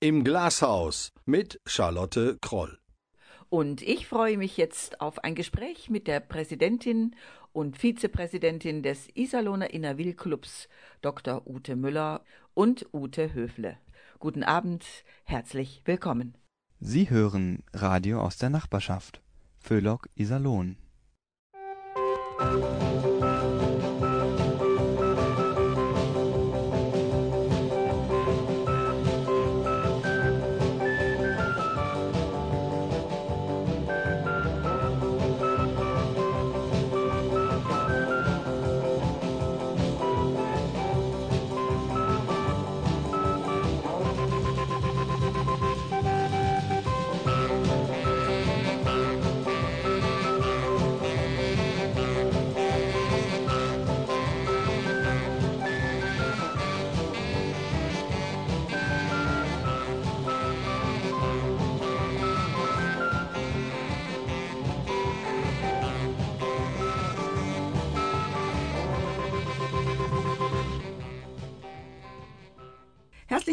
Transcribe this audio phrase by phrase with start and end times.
[0.00, 2.78] Im Glashaus mit Charlotte Kroll.
[3.48, 7.16] Und ich freue mich jetzt auf ein Gespräch mit der Präsidentin
[7.52, 10.68] und Vizepräsidentin des Iserlohner Innerwil-Clubs,
[11.00, 11.42] Dr.
[11.48, 12.22] Ute Müller
[12.54, 13.76] und Ute Höfle.
[14.20, 14.84] Guten Abend,
[15.24, 16.36] herzlich willkommen.
[16.78, 19.20] Sie hören Radio aus der Nachbarschaft.
[19.58, 20.76] Föhlock Iserlohn.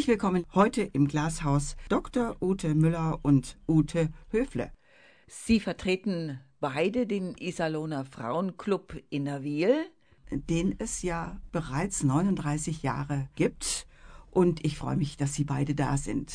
[0.05, 2.35] Herzlich willkommen heute im Glashaus Dr.
[2.39, 4.71] Ute Müller und Ute Höfle.
[5.25, 9.73] Sie vertreten beide den Iserlohner Frauenclub Innerwil.
[10.29, 13.87] Den es ja bereits 39 Jahre gibt.
[14.29, 16.31] Und ich freue mich, dass Sie beide da sind.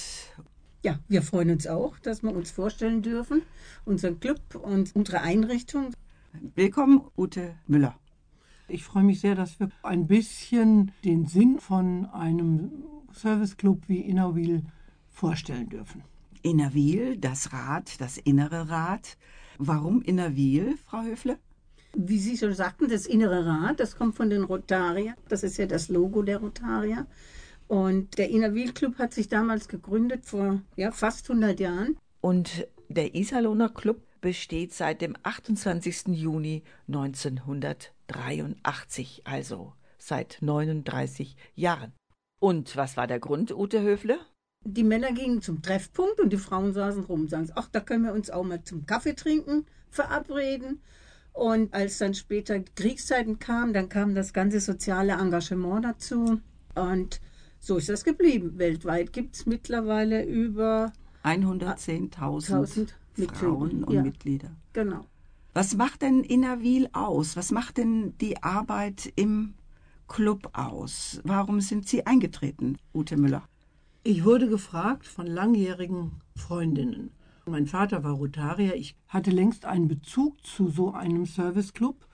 [0.83, 3.43] Ja, wir freuen uns auch, dass wir uns vorstellen dürfen,
[3.85, 5.95] unseren Club und unsere Einrichtung.
[6.57, 7.97] Willkommen, Ute Müller.
[8.67, 12.71] Ich freue mich sehr, dass wir ein bisschen den Sinn von einem
[13.13, 14.63] Serviceclub wie Innerwil
[15.11, 16.03] vorstellen dürfen.
[16.43, 19.17] Innerwil, das Rad, das innere Rad.
[19.59, 21.39] Warum Innerwil, Frau Höfle?
[21.95, 25.17] Wie Sie schon sagten, das innere Rad, das kommt von den Rotarier.
[25.29, 27.09] Das ist ja das Logo der Rotarier.
[27.69, 31.99] Und der Innerwil Club hat sich damals gegründet vor ja, fast 100 Jahren.
[32.21, 36.09] Und der Iserlohner Club besteht seit dem 28.
[36.09, 41.93] Juni 1983, also seit 39 Jahren.
[42.41, 44.19] Und was war der Grund, Ute Höfle?
[44.65, 48.05] Die Männer gingen zum Treffpunkt und die Frauen saßen rum und sagen, ach, da können
[48.05, 50.81] wir uns auch mal zum Kaffee trinken verabreden.
[51.33, 56.41] Und als dann später Kriegszeiten kamen, dann kam das ganze soziale Engagement dazu.
[56.75, 57.21] Und
[57.59, 58.59] so ist das geblieben.
[58.59, 60.93] Weltweit gibt es mittlerweile über
[61.25, 62.89] 110.000
[63.35, 64.51] Frauen und ja, Mitglieder.
[64.73, 65.07] Genau.
[65.53, 67.37] Was macht denn Innerwil aus?
[67.37, 69.55] Was macht denn die Arbeit im
[70.11, 71.21] Club aus?
[71.25, 73.45] Warum sind Sie eingetreten, Ute Müller?
[74.03, 77.13] Ich wurde gefragt von langjährigen Freundinnen.
[77.47, 78.75] Mein Vater war Rotarier.
[78.75, 82.09] Ich hatte längst einen Bezug zu so einem Serviceclub.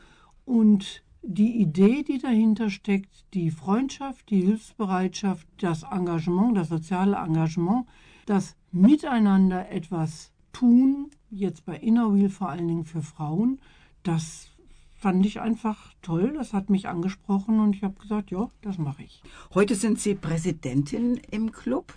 [0.44, 7.86] Und die Idee, die dahinter steckt, die Freundschaft, die Hilfsbereitschaft, das Engagement, das soziale Engagement,
[8.26, 13.58] das Miteinander etwas tun, jetzt bei Innerwheel vor allen Dingen für Frauen,
[14.02, 14.50] das
[14.96, 16.32] fand ich einfach toll.
[16.34, 19.22] Das hat mich angesprochen und ich habe gesagt, ja, das mache ich.
[19.54, 21.94] Heute sind Sie Präsidentin im Club.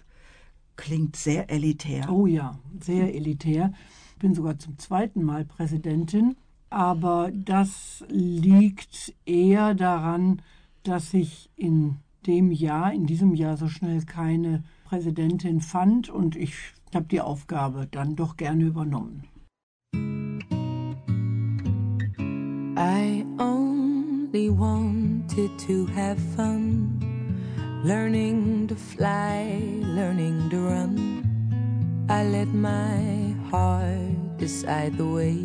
[0.75, 2.11] Klingt sehr elitär.
[2.11, 3.73] Oh ja, sehr elitär.
[4.13, 6.35] Ich bin sogar zum zweiten Mal Präsidentin.
[6.69, 10.41] Aber das liegt eher daran,
[10.83, 16.55] dass ich in dem Jahr, in diesem Jahr so schnell keine Präsidentin fand und ich
[16.93, 19.23] habe die Aufgabe dann doch gerne übernommen.
[22.79, 26.95] I only wanted to have fun,
[27.84, 32.07] learning to fly, learning to run.
[32.07, 35.35] I let my heart decide the way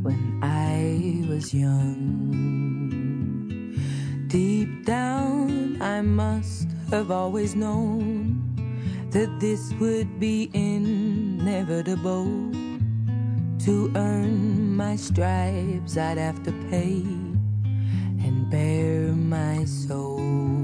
[0.00, 2.32] when I was young.
[4.26, 8.40] Deep down, I must have always known
[9.10, 12.24] that this would be inevitable.
[13.64, 17.00] To earn my stripes, I'd have to pay
[18.20, 20.63] and bare my soul.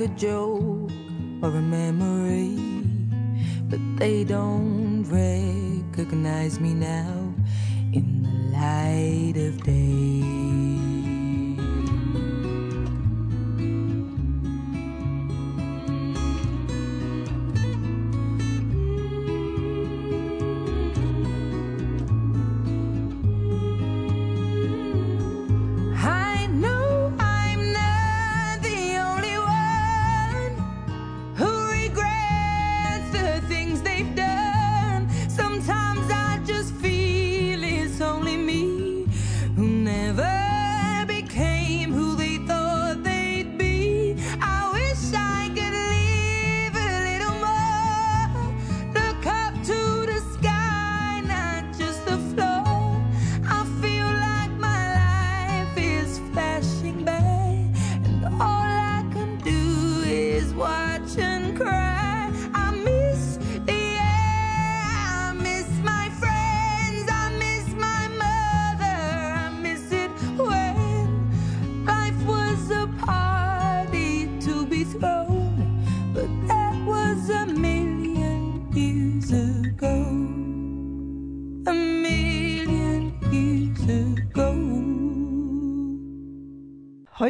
[0.00, 0.49] Like a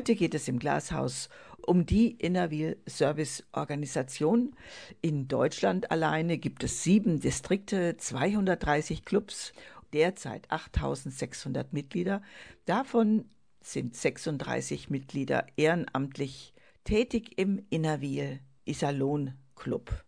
[0.00, 1.28] Heute geht es im Glashaus
[1.60, 4.56] um die Innerwil Service Organisation.
[5.02, 9.52] In Deutschland alleine gibt es sieben Distrikte, 230 Clubs,
[9.92, 12.22] derzeit 8600 Mitglieder.
[12.64, 13.26] Davon
[13.60, 16.54] sind 36 Mitglieder ehrenamtlich
[16.84, 20.02] tätig im Innerwil Iserlohn Club.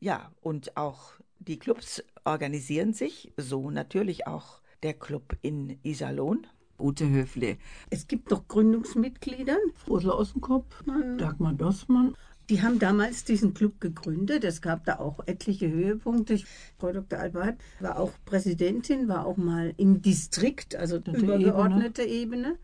[0.00, 1.10] Ja, und auch
[1.40, 6.46] die Clubs organisieren sich, so natürlich auch der Club in Iserlohn.
[6.78, 7.56] Ute Höfle.
[7.90, 9.56] Es gibt doch Gründungsmitglieder,
[9.86, 10.82] Ursula Ossenkopf,
[11.18, 12.14] Dagmar Dossmann.
[12.48, 14.44] die haben damals diesen Club gegründet.
[14.44, 16.38] Es gab da auch etliche Höhepunkte.
[16.78, 17.18] Frau Dr.
[17.18, 21.18] Albert war auch Präsidentin, war auch mal im Distrikt, also Ebene.
[21.18, 22.56] übergeordnete Ebene.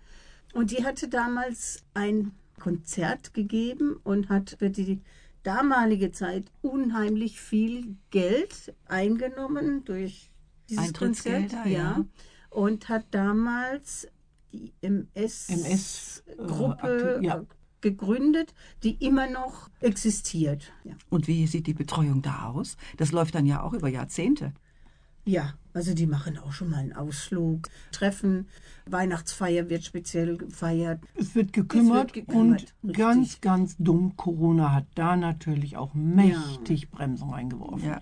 [0.54, 5.00] Und die hatte damals ein Konzert gegeben und hat für die
[5.42, 10.30] damalige Zeit unheimlich viel Geld eingenommen durch
[10.68, 11.66] dieses Eintrittsgelder, Konzert.
[11.66, 12.04] ja.
[12.52, 14.08] Und hat damals
[14.52, 16.22] die MS-Gruppe MS,
[17.20, 17.44] äh, ja.
[17.80, 20.72] gegründet, die immer noch existiert.
[20.84, 20.94] Ja.
[21.08, 22.76] Und wie sieht die Betreuung da aus?
[22.98, 24.52] Das läuft dann ja auch über Jahrzehnte.
[25.24, 28.46] ja, also die machen auch schon mal einen Ausflug, Treffen,
[28.86, 31.00] Weihnachtsfeier wird speziell gefeiert.
[31.14, 32.96] Es wird gekümmert, gekümmert, und richtig.
[32.96, 37.88] ganz, ganz dumm, Corona hat da natürlich auch mächtig Bremsen reingeworfen.
[37.88, 38.00] Ja.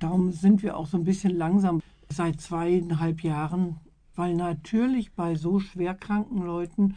[0.00, 3.76] Darum sind wir auch so ein bisschen langsam seit zweieinhalb Jahren,
[4.14, 6.96] weil natürlich bei so schwerkranken Leuten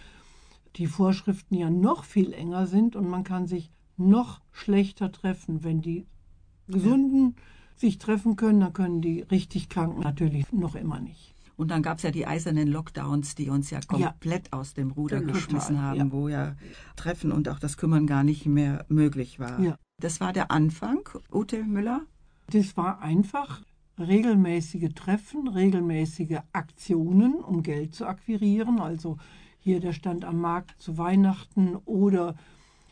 [0.75, 5.63] die Vorschriften ja noch viel enger sind und man kann sich noch schlechter treffen.
[5.63, 6.05] Wenn die
[6.67, 7.35] Gesunden
[7.75, 11.33] sich treffen können, dann können die richtig Kranken natürlich noch immer nicht.
[11.57, 15.19] Und dann gab es ja die eisernen Lockdowns, die uns ja komplett aus dem Ruder
[15.19, 16.11] Total, geschmissen haben, ja.
[16.11, 16.55] wo ja
[16.97, 19.59] Treffen und auch das Kümmern gar nicht mehr möglich war.
[19.61, 19.77] Ja.
[20.01, 22.01] Das war der Anfang, Ute Müller.
[22.51, 23.61] Das war einfach
[23.99, 28.79] regelmäßige Treffen, regelmäßige Aktionen, um Geld zu akquirieren.
[28.79, 29.17] Also
[29.59, 32.35] hier der Stand am Markt zu Weihnachten oder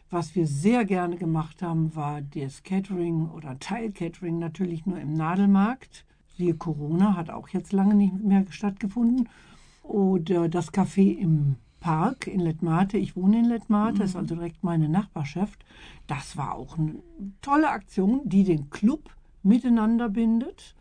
[0.09, 6.05] was wir sehr gerne gemacht haben, war das Catering oder Teilcatering natürlich nur im Nadelmarkt.
[6.37, 9.27] Siehe Corona hat auch jetzt lange nicht mehr stattgefunden.
[9.81, 12.97] Oder das Café im Park in Letmate.
[12.97, 15.65] Ich wohne in Letmate, ist also direkt meine Nachbarschaft.
[16.07, 16.95] Das war auch eine
[17.41, 19.09] tolle Aktion, die den Club
[19.41, 20.75] miteinander bindet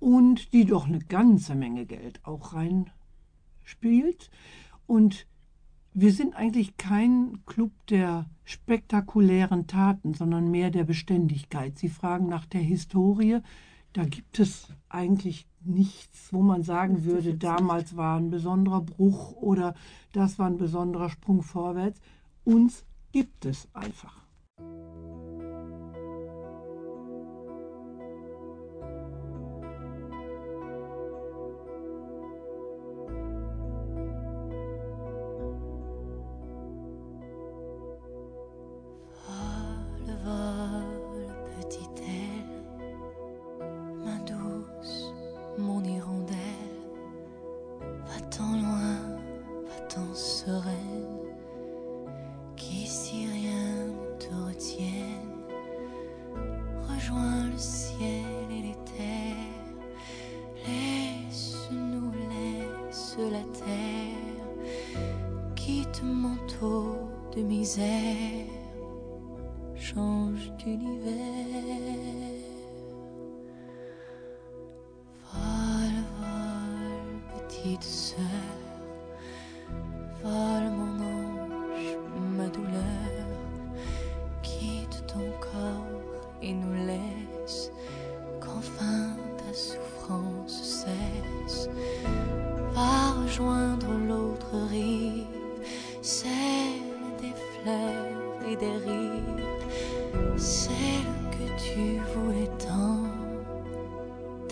[0.00, 4.30] und die doch eine ganze Menge Geld auch reinspielt.
[4.86, 5.26] Und
[5.92, 11.78] wir sind eigentlich kein Club der spektakulären Taten, sondern mehr der Beständigkeit.
[11.78, 13.38] Sie fragen nach der Historie.
[13.92, 19.74] Da gibt es eigentlich nichts, wo man sagen würde, damals war ein besonderer Bruch oder
[20.12, 22.00] das war ein besonderer Sprung vorwärts.
[22.42, 24.23] Uns gibt es einfach.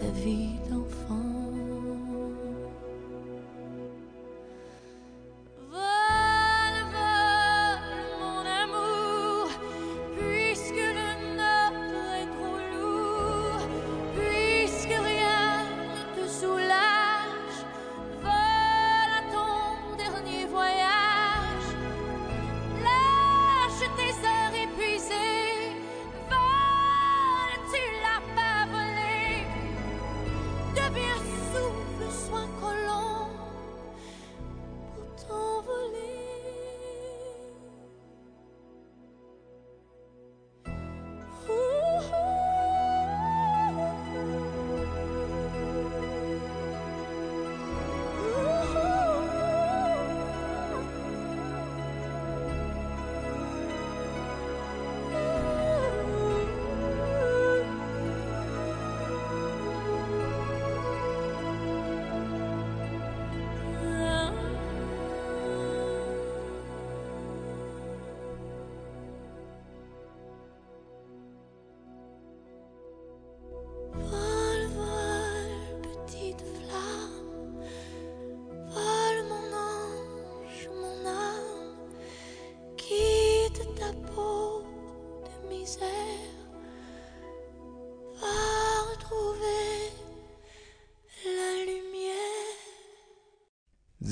[0.02, 1.41] Ta vie d'enfant.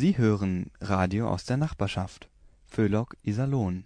[0.00, 2.30] Sie hören Radio aus der Nachbarschaft.
[2.64, 3.84] Föhlock Iserlohn.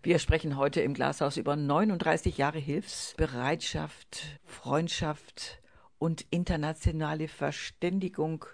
[0.00, 5.60] Wir sprechen heute im Glashaus über 39 Jahre Hilfsbereitschaft, Freundschaft
[5.98, 8.44] und internationale Verständigung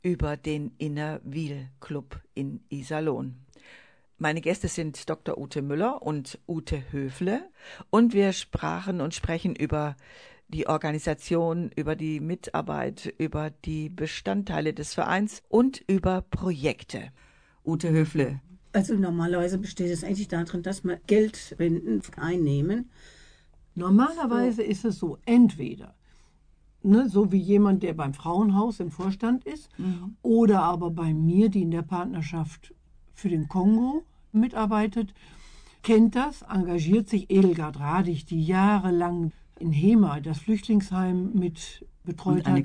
[0.00, 3.44] über den Inner Wheel Club in Iserlohn.
[4.16, 5.36] Meine Gäste sind Dr.
[5.36, 7.46] Ute Müller und Ute Höfle
[7.90, 9.96] und wir sprachen und sprechen über
[10.48, 17.10] die Organisation, über die Mitarbeit, über die Bestandteile des Vereins und über Projekte.
[17.64, 18.40] Ute Höfle,
[18.72, 22.90] Also normalerweise besteht es eigentlich darin, dass wir Geldspenden einnehmen.
[23.74, 25.94] Normalerweise ist es so, entweder,
[26.82, 29.68] ne, so wie jemand, der beim Frauenhaus im Vorstand ist,
[30.22, 32.72] oder aber bei mir, die in der Partnerschaft
[33.14, 35.12] für den Kongo mitarbeitet,
[35.82, 42.64] kennt das, engagiert sich Edelgard Radig, die jahrelang in Hema, das Flüchtlingsheim, mit betreut hat.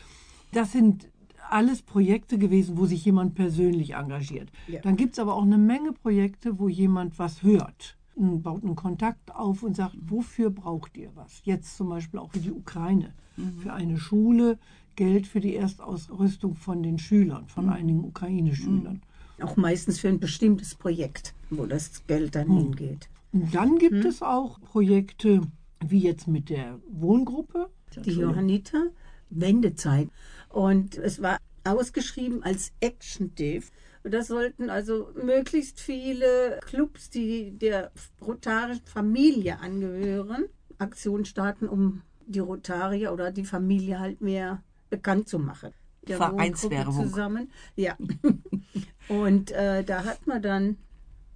[0.51, 1.09] Das sind
[1.49, 4.49] alles Projekte gewesen, wo sich jemand persönlich engagiert.
[4.67, 4.79] Ja.
[4.81, 9.33] Dann gibt es aber auch eine Menge Projekte, wo jemand was hört, baut einen Kontakt
[9.35, 11.41] auf und sagt, wofür braucht ihr was?
[11.43, 13.13] Jetzt zum Beispiel auch für die Ukraine,
[13.61, 14.59] für eine Schule,
[14.95, 19.01] Geld für die Erstausrüstung von den Schülern, von einigen Ukraine-Schülern.
[19.41, 23.09] Auch meistens für ein bestimmtes Projekt, wo das Geld dann hingeht.
[23.33, 25.41] Und dann gibt es auch Projekte,
[25.85, 27.69] wie jetzt mit der Wohngruppe.
[28.05, 28.87] Die Johanniter,
[29.29, 30.09] Wendezeit.
[30.49, 33.61] Und es war ausgeschrieben als Action Day.
[34.03, 37.91] Und das sollten also möglichst viele Clubs, die der
[38.25, 40.45] rotarischen Familie angehören,
[40.77, 45.73] Aktionen starten, um die Rotarier oder die Familie halt mehr bekannt zu machen.
[46.07, 47.09] Der Vereinswerbung.
[47.09, 47.51] Zusammen.
[47.75, 47.95] Ja.
[49.07, 50.77] Und äh, da hat man dann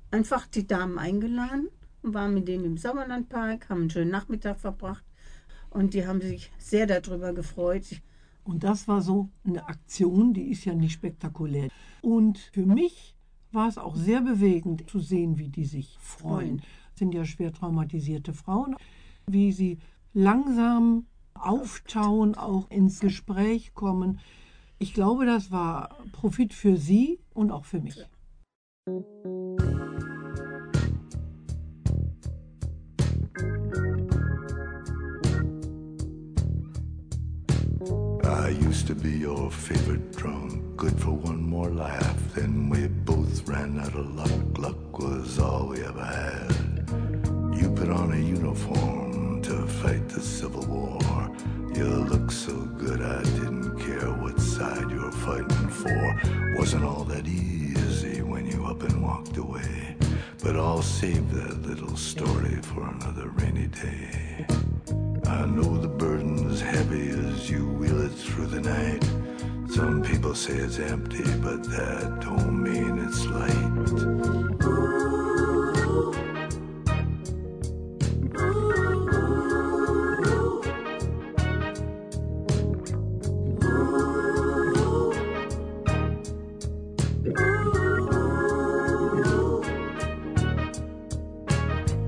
[0.09, 1.69] einfach die Damen eingeladen
[2.13, 5.03] waren mit denen im Sauerlandpark, haben einen schönen Nachmittag verbracht.
[5.69, 8.01] Und die haben sich sehr darüber gefreut.
[8.43, 11.69] Und das war so eine Aktion, die ist ja nicht spektakulär.
[12.01, 13.15] Und für mich
[13.51, 16.57] war es auch sehr bewegend zu sehen, wie die sich freuen.
[16.57, 18.75] Das sind ja schwer traumatisierte Frauen,
[19.27, 19.79] wie sie
[20.13, 24.19] langsam auftauen, auch ins Gespräch kommen.
[24.77, 27.97] Ich glaube, das war Profit für sie und auch für mich.
[38.35, 42.19] I used to be your favorite drunk, good for one more laugh.
[42.35, 44.57] Then we both ran out of luck.
[44.57, 46.51] Luck was all we ever had.
[47.57, 51.31] You put on a uniform to fight the Civil War.
[51.73, 56.21] You looked so good, I didn't care what side you were fighting for.
[56.57, 59.95] Wasn't all that easy when you up and walked away.
[60.43, 64.45] But I'll save that little story for another rainy day.
[65.25, 65.87] I know the
[66.55, 69.03] burden's heavy as you wheel it through the night.
[69.69, 73.51] Some people say it's empty, but that don't mean it's light.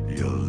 [0.10, 0.48] You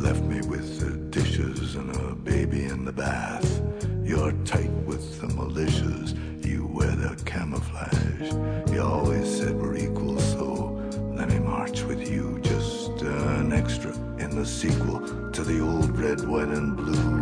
[14.45, 15.01] sequel
[15.33, 17.18] to the old red, white, and blue.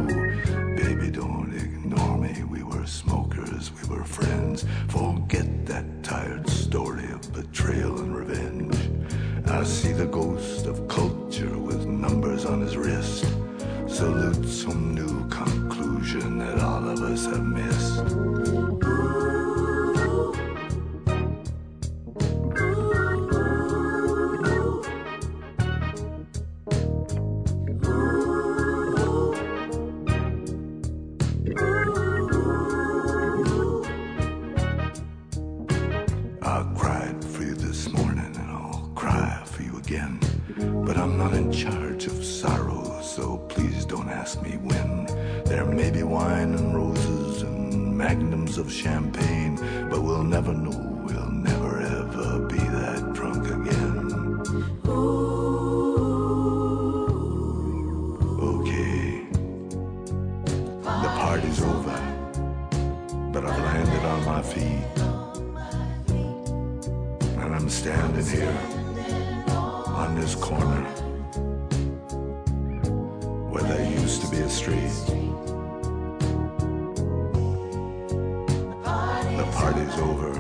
[79.73, 80.33] Party's over,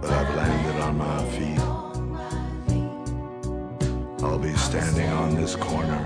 [0.00, 1.60] but I've landed on my feet.
[4.24, 6.02] I'll be standing on this corner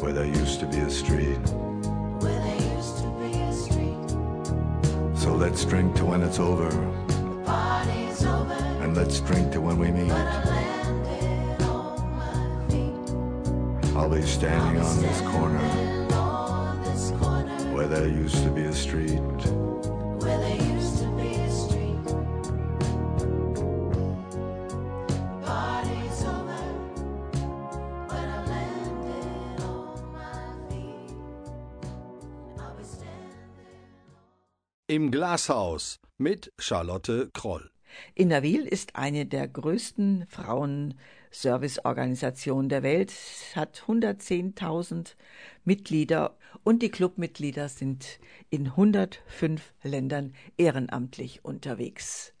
[0.00, 1.38] where there used to be a street.
[5.16, 6.68] So let's drink to when it's over.
[8.82, 10.12] And let's drink to when we meet.
[13.96, 15.68] I'll be standing on this corner
[17.72, 19.22] where there used to be a street.
[34.98, 37.70] Im Glashaus mit Charlotte Kroll.
[38.16, 43.14] Innerwil ist eine der größten Frauenserviceorganisationen der Welt,
[43.54, 45.14] hat 110.000
[45.62, 48.18] Mitglieder und die Clubmitglieder sind
[48.50, 52.32] in 105 Ländern ehrenamtlich unterwegs.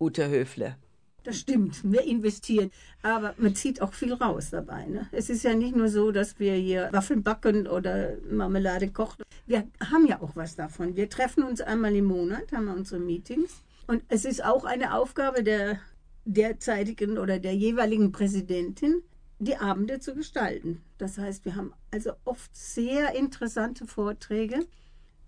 [0.00, 0.78] Ute Höfle.
[1.26, 2.70] Das stimmt, wir investieren,
[3.02, 4.86] aber man zieht auch viel raus dabei.
[4.86, 5.08] Ne?
[5.10, 9.24] Es ist ja nicht nur so, dass wir hier Waffeln backen oder Marmelade kochen.
[9.44, 10.94] Wir haben ja auch was davon.
[10.94, 13.64] Wir treffen uns einmal im Monat, haben wir unsere Meetings.
[13.88, 15.80] Und es ist auch eine Aufgabe der
[16.24, 19.02] derzeitigen oder der jeweiligen Präsidentin,
[19.40, 20.80] die Abende zu gestalten.
[20.96, 24.64] Das heißt, wir haben also oft sehr interessante Vorträge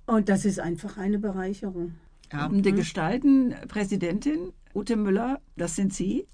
[0.06, 1.94] und das ist einfach eine Bereicherung.
[2.30, 6.28] Abende gestalten, Präsidentin Ute Müller, das sind Sie?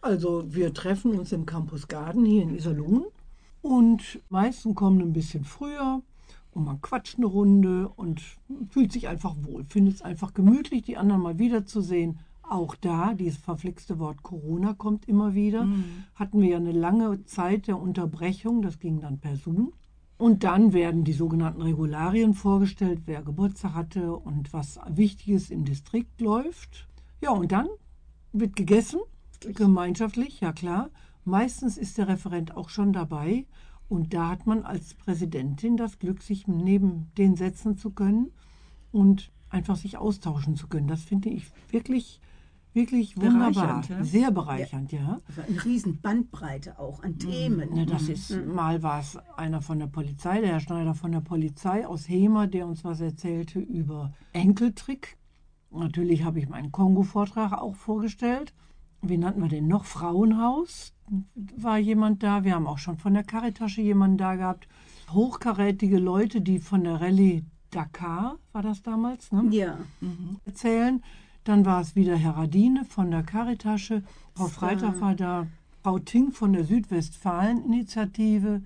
[0.00, 3.04] Also wir treffen uns im Campus Garden hier in Iserlohn
[3.60, 6.00] und meistens kommen ein bisschen früher
[6.52, 8.22] und man quatscht eine Runde und
[8.70, 12.20] fühlt sich einfach wohl, findet es einfach gemütlich, die anderen mal wiederzusehen.
[12.42, 15.68] Auch da, dieses verflixte Wort Corona kommt immer wieder.
[16.14, 19.74] Hatten wir ja eine lange Zeit der Unterbrechung, das ging dann per Zoom.
[20.16, 26.22] Und dann werden die sogenannten Regularien vorgestellt, wer Geburtstag hatte und was Wichtiges im Distrikt
[26.22, 26.86] läuft.
[27.20, 27.68] Ja, und dann
[28.32, 29.00] wird gegessen,
[29.40, 30.90] gemeinschaftlich, ja klar.
[31.24, 33.46] Meistens ist der Referent auch schon dabei.
[33.88, 38.30] Und da hat man als Präsidentin das Glück, sich neben den setzen zu können
[38.92, 40.86] und einfach sich austauschen zu können.
[40.86, 42.20] Das finde ich wirklich
[42.72, 44.04] wirklich wunderbar, Bereichernd, ja?
[44.04, 45.18] sehr bereichernd, ja.
[45.26, 47.74] Also eine riesen Bandbreite auch an Themen.
[47.74, 51.20] Ne, das ist, mal war es einer von der Polizei, der Herr Schneider von der
[51.20, 55.18] Polizei aus Hema, der uns was erzählte über Enkeltrick.
[55.70, 58.52] Natürlich habe ich meinen Kongo-Vortrag auch vorgestellt.
[59.02, 59.84] Wie nannten wir den noch?
[59.84, 60.92] Frauenhaus
[61.56, 62.44] war jemand da.
[62.44, 64.68] Wir haben auch schon von der Caritasche jemanden da gehabt.
[65.10, 69.44] Hochkarätige Leute, die von der Rallye Dakar, war das damals, ne?
[69.50, 69.78] Ja,
[70.44, 71.02] erzählen.
[71.44, 74.02] Dann war es wieder Herr Radine von der Caritasche.
[74.34, 75.46] Frau Freitag war da.
[75.82, 78.60] Frau Tink von der Südwestfalen-Initiative.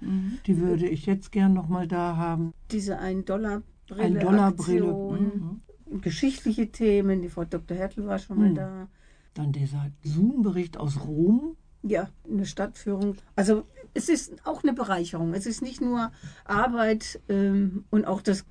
[0.47, 2.53] Die würde ich jetzt gern noch mal da haben.
[2.73, 4.03] diese Ein-Dollar-Brille.
[4.03, 4.89] Ein Dollarbrille.
[4.89, 5.63] Aktion,
[6.01, 7.23] Geschichtliche Themen.
[7.23, 7.77] Die Frau Dr.
[7.77, 8.55] Hertel war schon mal Mhm.
[8.55, 8.89] da.
[9.35, 11.57] Dann dieser Zoom-Bericht aus Rom.
[11.83, 13.17] Ja, eine Stadtführung.
[13.37, 15.35] Also es ist auch eine Bereicherung.
[15.35, 16.13] Es ist nicht nur
[16.45, 18.45] Arbeit ähm, und auch das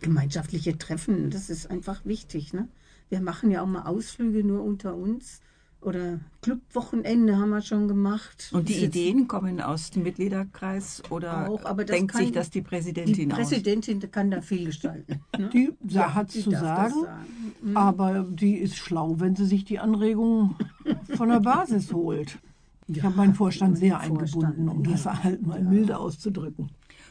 [0.00, 1.30] gemeinschaftliche Treffen.
[1.30, 2.52] Das ist einfach wichtig.
[2.52, 2.68] Ne?
[3.10, 5.40] Wir machen ja auch mal Ausflüge nur unter uns.
[5.82, 8.50] Oder Clubwochenende haben wir schon gemacht.
[8.52, 12.50] Und die Ideen kommen aus dem Mitgliederkreis oder Auch, aber das denkt kann sich das
[12.50, 13.38] die Die Präsidentin aus?
[13.38, 15.20] Präsidentin kann da viel gestalten.
[15.38, 15.48] Ne?
[15.48, 17.54] Die hat es die zu sagen, sagen.
[17.62, 17.76] Mhm.
[17.76, 20.56] aber die ist schlau, wenn sie sich die Anregungen
[21.16, 22.38] von der Basis holt.
[22.86, 26.70] Ich habe meinen Vorstand sehr Vorstand, eingebunden, um das halt mal milde auszudrücken.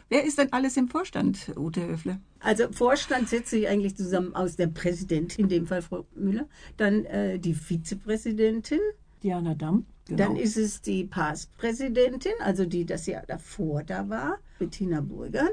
[0.09, 2.19] Wer ist denn alles im Vorstand, Ute Höfle?
[2.39, 7.05] Also Vorstand setzt sich eigentlich zusammen aus der Präsidentin, in dem Fall Frau Müller, dann
[7.05, 8.79] äh, die Vizepräsidentin,
[9.21, 9.85] Diana Damm.
[10.05, 10.23] Genau.
[10.23, 15.49] dann ist es die Pastpräsidentin, also die das Jahr davor da war, Bettina Burger.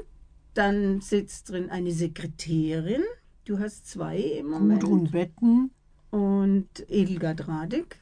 [0.55, 3.03] Dann sitzt drin eine Sekretärin,
[3.45, 5.71] du hast zwei im Moment, Gudrun Betten,
[6.09, 7.99] und Edelgard Radig.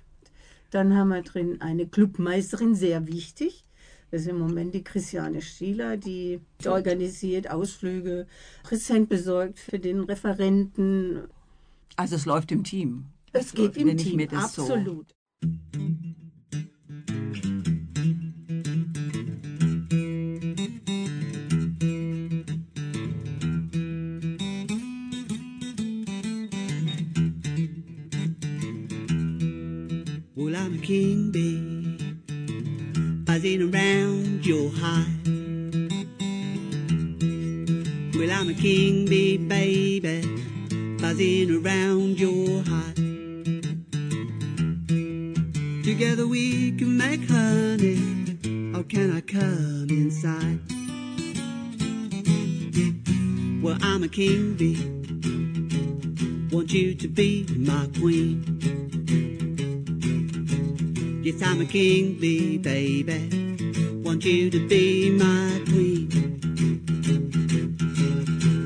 [0.72, 3.64] Dann haben wir drin eine Clubmeisterin, sehr wichtig.
[4.15, 8.28] Das ist im Moment die Christiane Stieler, die organisiert Ausflüge,
[8.63, 11.23] Präsent besorgt für den Referenten.
[11.97, 13.08] Also es läuft im Team.
[13.34, 15.08] Es geht im Team, mir das so- absolut.
[30.36, 31.75] Well, I'm a king bee,
[33.36, 35.28] buzzing around your hive.
[38.15, 40.21] Well, I'm a king bee, baby,
[41.02, 42.95] buzzing around your hive.
[45.84, 47.98] Together we can make honey.
[48.71, 50.62] How can I come inside?
[53.62, 54.80] Well, I'm a king bee.
[56.56, 58.85] Want you to be my queen.
[61.26, 63.18] Yes, I'm a king bee, baby.
[64.04, 66.08] Want you to be my queen.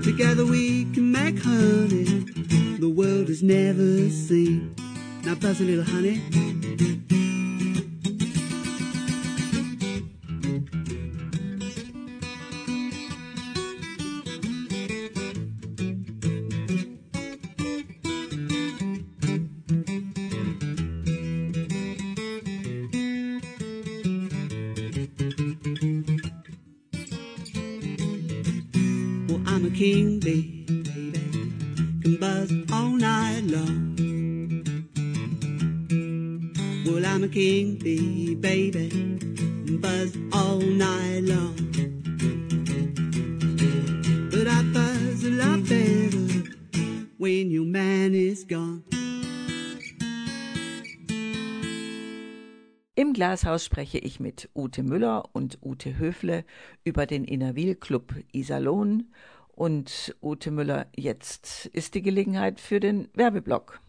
[0.03, 2.03] Together we can make honey
[2.77, 4.75] the world has never seen.
[5.23, 6.21] Now buzz a little honey.
[53.29, 56.45] Glashaus spreche ich mit Ute Müller und Ute Höfle
[56.83, 59.11] über den Innerwil Club Iserlohn.
[59.49, 63.81] Und Ute Müller, jetzt ist die Gelegenheit für den Werbeblock.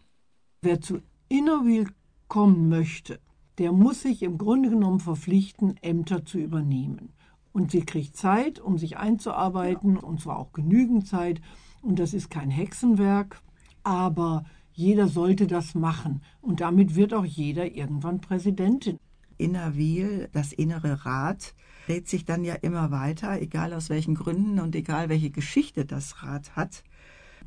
[0.61, 1.87] Wer zu Innerwil
[2.27, 3.19] kommen möchte,
[3.57, 7.13] der muss sich im Grunde genommen verpflichten, Ämter zu übernehmen.
[7.51, 11.41] Und sie kriegt Zeit, um sich einzuarbeiten, und zwar auch genügend Zeit.
[11.81, 13.41] Und das ist kein Hexenwerk,
[13.81, 16.21] aber jeder sollte das machen.
[16.41, 18.99] Und damit wird auch jeder irgendwann Präsidentin.
[19.41, 21.55] Innerwil, das innere Rad,
[21.87, 26.23] dreht sich dann ja immer weiter, egal aus welchen Gründen und egal welche Geschichte das
[26.23, 26.83] Rad hat.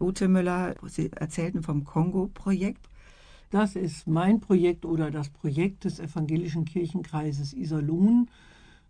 [0.00, 2.88] Ute Müller, Sie erzählten vom Kongo-Projekt.
[3.50, 8.28] Das ist mein Projekt oder das Projekt des Evangelischen Kirchenkreises Iserlohn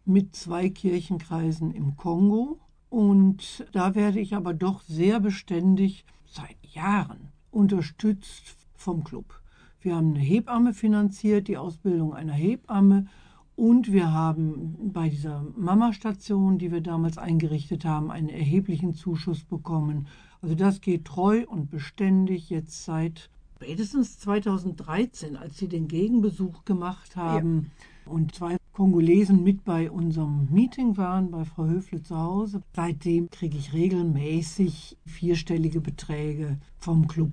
[0.07, 2.59] mit zwei Kirchenkreisen im Kongo.
[2.89, 9.44] Und da werde ich aber doch sehr beständig seit Jahren unterstützt vom Club.
[9.85, 13.07] Wir haben eine Hebamme finanziert, die Ausbildung einer Hebamme.
[13.55, 20.09] Und wir haben bei dieser Mama-Station, die wir damals eingerichtet haben, einen erheblichen Zuschuss bekommen.
[20.41, 27.17] Also das geht treu und beständig jetzt seit Spätestens 2013, als sie den Gegenbesuch gemacht
[27.17, 27.71] haben
[28.07, 28.13] ja.
[28.13, 32.63] und zwei Kongolesen mit bei unserem Meeting waren, bei Frau Höfle zu Hause.
[32.75, 37.33] Seitdem kriege ich regelmäßig vierstellige Beträge vom Club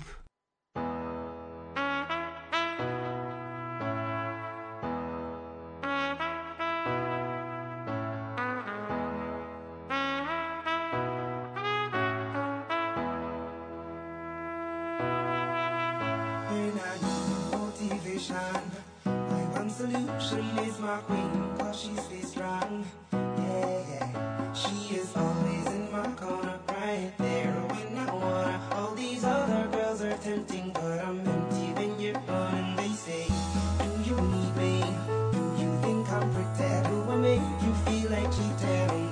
[38.41, 39.10] Katy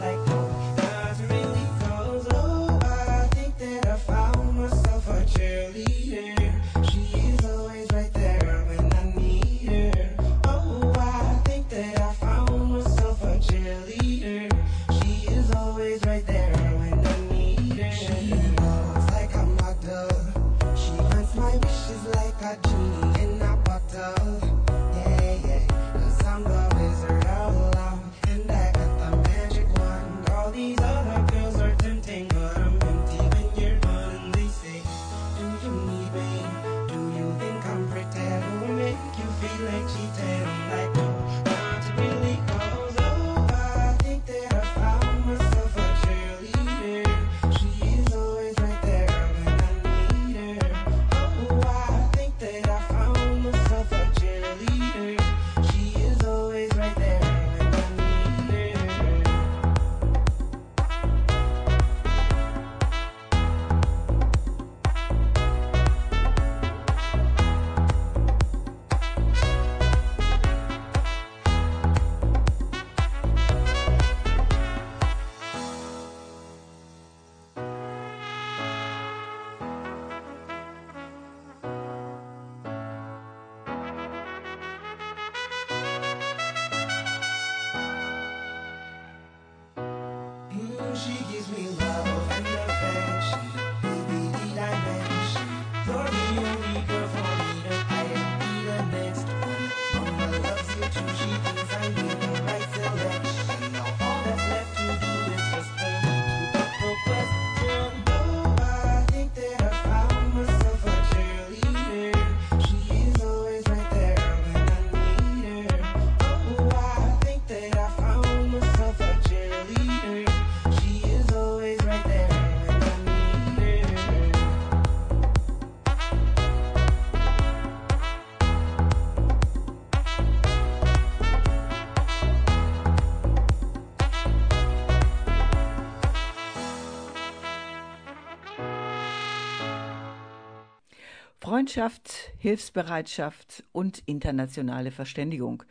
[141.69, 145.61] Freundschaft, Hilfsbereitschaft und internationale Verständigung.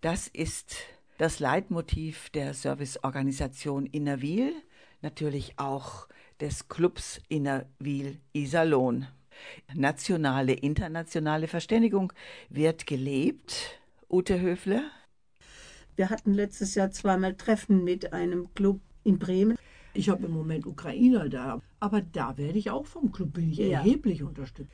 [0.00, 0.76] Das ist
[1.18, 4.54] das Leitmotiv der Serviceorganisation Innerwil,
[5.02, 6.08] natürlich auch
[6.40, 9.08] des Clubs Innerwil Iserlohn.
[9.74, 12.14] Nationale, internationale Verständigung
[12.48, 13.78] wird gelebt.
[14.08, 14.80] Ute Höfle?
[15.96, 19.58] Wir hatten letztes Jahr zweimal Treffen mit einem Club in Bremen.
[19.92, 23.58] Ich habe im Moment Ukrainer da, aber da werde ich auch vom Club bin ich
[23.58, 23.80] ja.
[23.80, 24.72] erheblich unterstützt.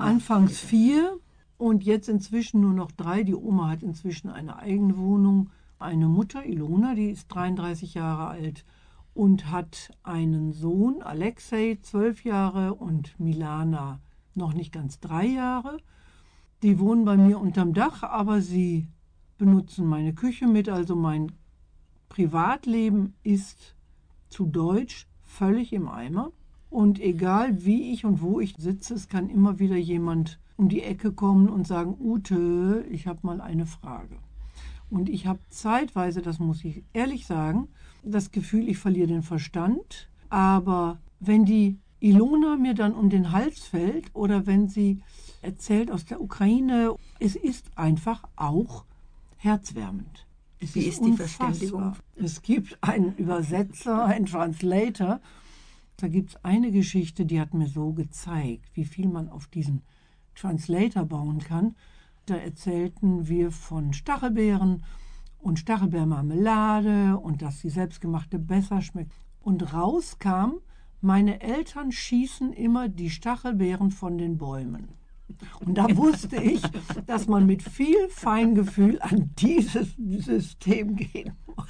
[0.00, 1.18] Anfangs vier
[1.58, 3.22] und jetzt inzwischen nur noch drei.
[3.22, 5.50] Die Oma hat inzwischen eine eigene Wohnung.
[5.78, 8.64] Eine Mutter, Ilona, die ist 33 Jahre alt
[9.14, 14.00] und hat einen Sohn, Alexei, zwölf Jahre und Milana,
[14.34, 15.78] noch nicht ganz drei Jahre.
[16.62, 18.88] Die wohnen bei mir unterm Dach, aber sie
[19.38, 20.68] benutzen meine Küche mit.
[20.68, 21.32] Also mein
[22.08, 23.74] Privatleben ist
[24.28, 26.32] zu Deutsch völlig im Eimer.
[26.70, 30.82] Und egal wie ich und wo ich sitze, es kann immer wieder jemand um die
[30.82, 34.16] Ecke kommen und sagen, Ute, ich habe mal eine Frage.
[34.88, 37.68] Und ich habe zeitweise, das muss ich ehrlich sagen,
[38.02, 40.08] das Gefühl, ich verliere den Verstand.
[40.28, 45.00] Aber wenn die Ilona mir dann um den Hals fällt oder wenn sie
[45.42, 48.84] erzählt aus der Ukraine, es ist einfach auch
[49.36, 50.26] herzwärmend.
[50.60, 51.92] Es Wie ist, ist die Verständigung?
[52.16, 55.20] Es gibt einen Übersetzer, einen Translator
[56.02, 59.82] da gibt es eine Geschichte, die hat mir so gezeigt, wie viel man auf diesen
[60.34, 61.74] Translator bauen kann.
[62.26, 64.84] Da erzählten wir von Stachelbeeren
[65.38, 69.12] und Stachelbeermarmelade und dass die selbstgemachte besser schmeckt.
[69.40, 70.58] Und rauskam,
[71.00, 74.88] meine Eltern schießen immer die Stachelbeeren von den Bäumen.
[75.60, 76.60] Und da wusste ich,
[77.06, 81.66] dass man mit viel Feingefühl an dieses System gehen muss.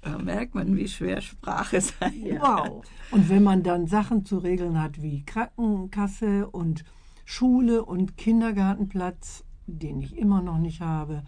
[0.00, 2.84] Da merkt man, wie schwer Sprache sein Wow.
[3.10, 6.84] Und wenn man dann Sachen zu regeln hat wie Krankenkasse und
[7.24, 11.24] Schule und Kindergartenplatz, den ich immer noch nicht habe,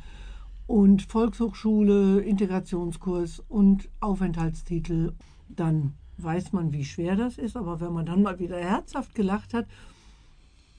[0.66, 5.14] und Volkshochschule, Integrationskurs und Aufenthaltstitel,
[5.48, 7.56] dann weiß man, wie schwer das ist.
[7.56, 9.66] Aber wenn man dann mal wieder herzhaft gelacht hat,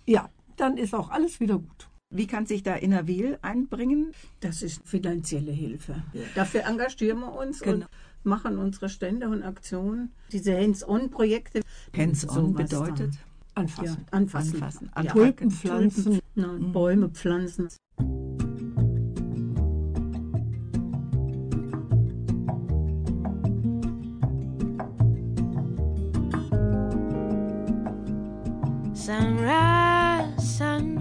[0.05, 1.90] ja, dann ist auch alles wieder gut.
[2.13, 4.11] Wie kann sich da Innerwil einbringen?
[4.41, 6.03] Das ist finanzielle Hilfe.
[6.35, 7.85] Dafür engagieren wir uns Genau.
[7.85, 7.87] und
[8.23, 10.11] machen unsere Stände und Aktionen.
[10.31, 11.61] Diese Hands-on-Projekte.
[11.95, 13.13] Hands-on Sowas bedeutet?
[13.13, 13.19] Ja,
[13.55, 14.05] Anfassen.
[14.11, 14.53] anfassen.
[14.55, 14.91] Anfassen.
[14.95, 15.03] Ja.
[15.13, 16.19] Tulpen pflanzen.
[16.35, 17.69] Na, Bäume pflanzen.
[29.11, 31.00] Sunrise, sunrise,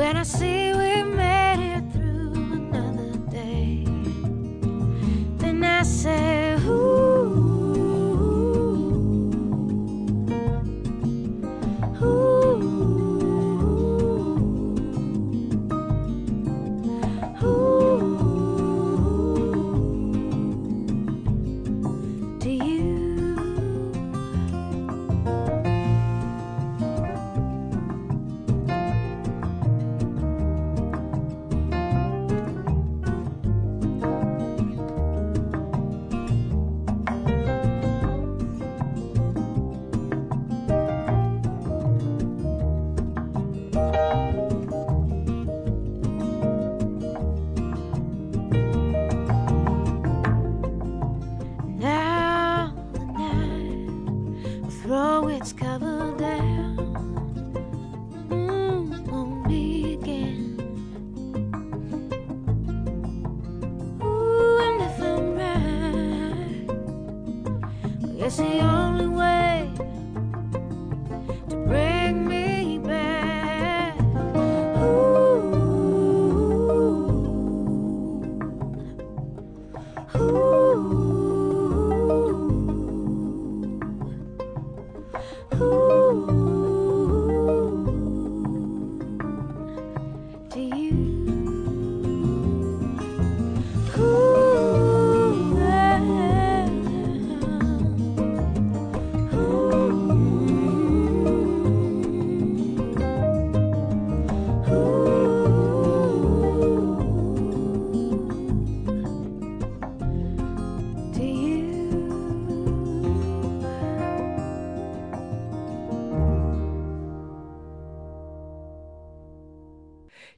[0.00, 0.89] When I see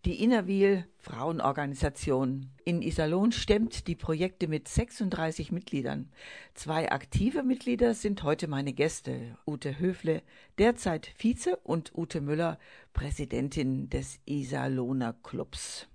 [0.04, 6.10] Die Innerwil Frauenorganisation in Iserlohn stemmt die Projekte mit 36 Mitgliedern.
[6.54, 9.36] Zwei aktive Mitglieder sind heute meine Gäste.
[9.46, 10.22] Ute Höfle,
[10.58, 12.58] derzeit Vize, und Ute Müller,
[12.92, 15.88] Präsidentin des Iserlohner Clubs.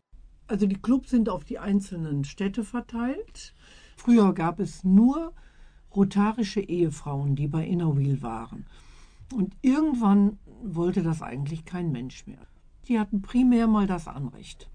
[0.47, 3.53] Also die Clubs sind auf die einzelnen Städte verteilt.
[3.97, 5.33] Früher gab es nur
[5.95, 8.65] rotarische Ehefrauen, die bei Innerwheel waren.
[9.33, 12.47] Und irgendwann wollte das eigentlich kein Mensch mehr.
[12.87, 14.69] Die hatten primär mal das Anrecht.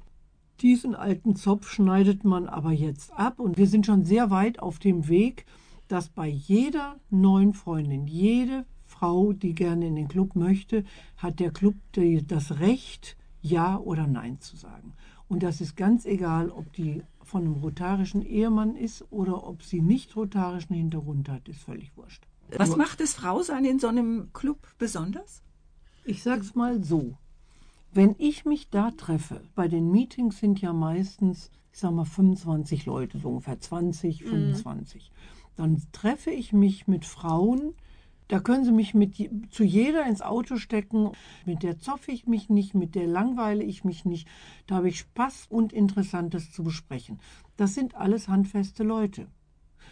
[0.61, 4.79] Diesen alten Zopf schneidet man aber jetzt ab und wir sind schon sehr weit auf
[4.79, 5.47] dem Weg,
[5.89, 10.85] dass bei jeder neuen Freundin, jede Frau, die gerne in den Club möchte,
[11.17, 11.75] hat der Club
[12.27, 14.93] das Recht, Ja oder Nein zu sagen.
[15.29, 19.81] Und das ist ganz egal, ob die von einem rotarischen Ehemann ist oder ob sie
[19.81, 22.27] nicht rotarischen Hintergrund hat, ist völlig wurscht.
[22.57, 25.43] Was macht es Frau sein in so einem Club besonders?
[26.05, 27.17] Ich sag's mal so.
[27.95, 32.87] Wenn ich mich da treffe, bei den Meetings sind ja meistens, ich sag mal, 25
[32.87, 35.11] Leute, so ungefähr 20, 25.
[35.57, 37.75] Dann treffe ich mich mit Frauen,
[38.29, 39.17] da können sie mich mit
[39.51, 41.11] zu jeder ins Auto stecken.
[41.45, 44.27] Mit der zoffe ich mich nicht, mit der langweile ich mich nicht.
[44.67, 47.21] Da habe ich Spaß und Interessantes zu besprechen.
[47.59, 49.27] Das sind alles handfeste Leute.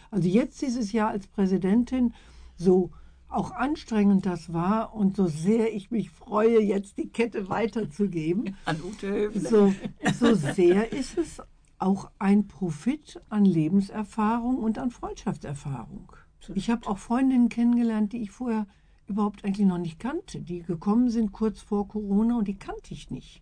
[0.09, 2.15] Also jetzt dieses Jahr als Präsidentin,
[2.55, 2.89] so
[3.31, 8.77] auch anstrengend das war und so sehr ich mich freue, jetzt die Kette weiterzugeben, An
[8.83, 9.41] Ute Höfle.
[9.41, 9.73] so,
[10.19, 11.41] so sehr ist es
[11.79, 16.11] auch ein Profit an Lebenserfahrung und an Freundschaftserfahrung.
[16.53, 18.67] Ich habe auch Freundinnen kennengelernt, die ich vorher
[19.07, 23.11] überhaupt eigentlich noch nicht kannte, die gekommen sind kurz vor Corona und die kannte ich
[23.11, 23.41] nicht.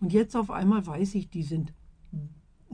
[0.00, 1.72] Und jetzt auf einmal weiß ich, die sind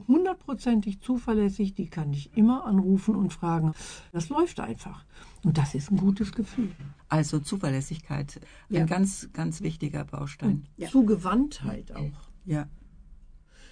[0.07, 3.73] hundertprozentig zuverlässig, die kann ich immer anrufen und fragen.
[4.11, 5.05] Das läuft einfach.
[5.43, 6.71] Und das ist ein gutes Gefühl.
[7.09, 8.39] Also Zuverlässigkeit,
[8.69, 8.85] ein Ja.
[8.85, 10.65] ganz, ganz wichtiger Baustein.
[10.77, 10.89] Ja.
[10.89, 12.29] Zugewandtheit auch.
[12.45, 12.67] Ja.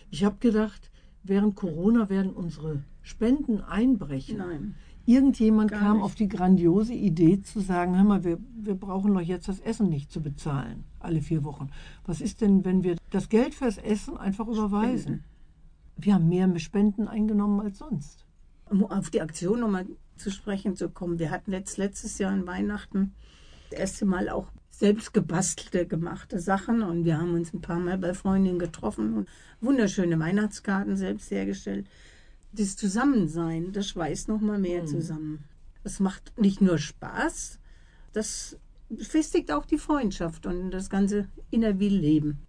[0.09, 0.91] Ich habe gedacht,
[1.23, 4.37] während Corona werden unsere Spenden einbrechen.
[4.37, 4.75] Nein.
[5.07, 6.03] Irgendjemand Gar kam nicht.
[6.05, 9.87] auf die grandiose Idee zu sagen, hör mal, wir, wir brauchen doch jetzt das Essen
[9.89, 11.69] nicht zu bezahlen, alle vier Wochen.
[12.05, 15.23] Was ist denn, wenn wir das Geld fürs Essen einfach überweisen?
[15.97, 18.25] Wir haben mehr Spenden eingenommen als sonst.
[18.69, 19.85] Um auf die Aktion nochmal
[20.17, 21.19] zu sprechen zu kommen.
[21.19, 23.13] Wir hatten jetzt letztes Jahr an Weihnachten
[23.69, 27.97] das erste Mal auch selbst gebastelte, gemachte Sachen und wir haben uns ein paar Mal
[27.97, 29.29] bei Freundinnen getroffen und
[29.61, 31.87] wunderschöne Weihnachtskarten selbst hergestellt.
[32.51, 35.45] Das Zusammensein, das schweißt noch mal mehr zusammen.
[35.83, 37.59] Das macht nicht nur Spaß,
[38.11, 38.57] das
[38.97, 42.39] festigt auch die Freundschaft und das ganze Innerwil-Leben.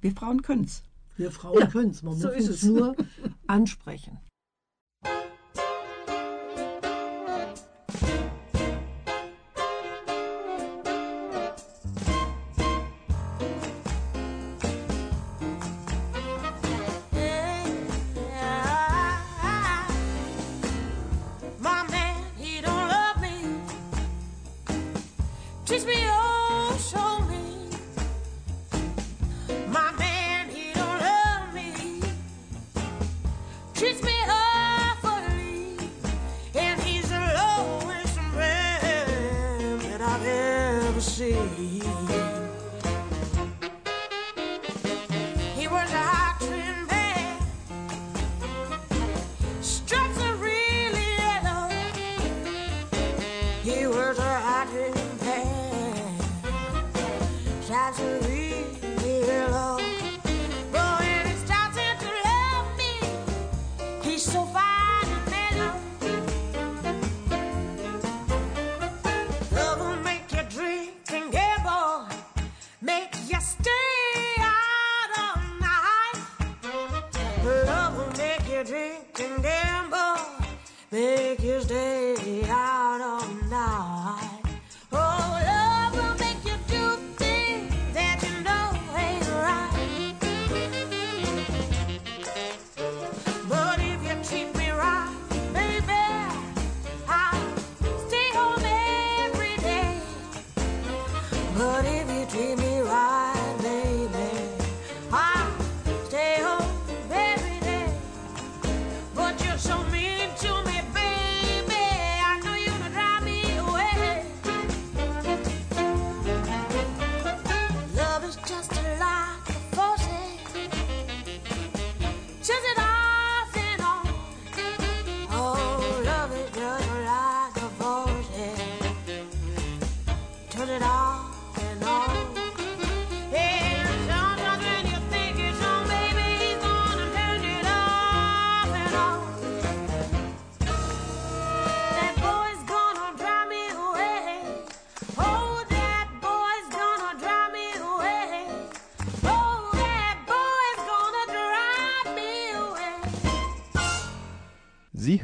[0.00, 0.82] Wir Frauen können's.
[1.16, 2.62] Wir Frauen Ja, können es, man so muss es.
[2.62, 2.94] nur
[3.46, 4.18] ansprechen.